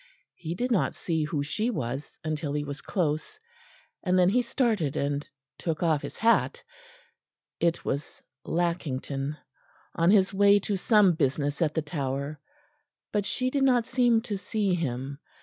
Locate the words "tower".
11.83-12.39